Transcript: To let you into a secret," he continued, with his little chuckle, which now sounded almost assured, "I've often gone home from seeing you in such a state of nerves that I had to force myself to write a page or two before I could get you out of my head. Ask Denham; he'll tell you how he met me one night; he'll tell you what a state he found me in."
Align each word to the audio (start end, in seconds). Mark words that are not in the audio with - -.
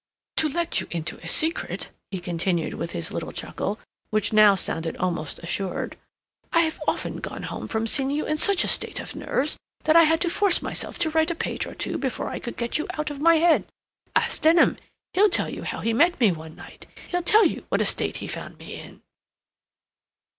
To 0.37 0.49
let 0.49 0.81
you 0.81 0.87
into 0.89 1.19
a 1.23 1.27
secret," 1.27 1.91
he 2.09 2.19
continued, 2.19 2.73
with 2.73 2.89
his 2.89 3.11
little 3.11 3.31
chuckle, 3.31 3.79
which 4.09 4.33
now 4.33 4.55
sounded 4.55 4.97
almost 4.97 5.37
assured, 5.43 5.95
"I've 6.51 6.81
often 6.87 7.17
gone 7.17 7.43
home 7.43 7.67
from 7.67 7.85
seeing 7.85 8.09
you 8.09 8.25
in 8.25 8.37
such 8.37 8.63
a 8.63 8.67
state 8.67 8.99
of 8.99 9.13
nerves 9.13 9.57
that 9.83 9.95
I 9.95 10.05
had 10.05 10.19
to 10.21 10.29
force 10.31 10.59
myself 10.59 10.97
to 10.97 11.11
write 11.11 11.29
a 11.29 11.35
page 11.35 11.67
or 11.67 11.75
two 11.75 11.99
before 11.99 12.29
I 12.29 12.39
could 12.39 12.57
get 12.57 12.79
you 12.79 12.87
out 12.97 13.11
of 13.11 13.19
my 13.19 13.35
head. 13.35 13.65
Ask 14.15 14.41
Denham; 14.41 14.77
he'll 15.13 15.29
tell 15.29 15.49
you 15.51 15.61
how 15.61 15.81
he 15.81 15.93
met 15.93 16.19
me 16.19 16.31
one 16.31 16.55
night; 16.55 16.87
he'll 17.09 17.21
tell 17.21 17.45
you 17.45 17.67
what 17.69 17.79
a 17.79 17.85
state 17.85 18.17
he 18.17 18.27
found 18.27 18.57
me 18.57 18.79
in." 18.81 19.03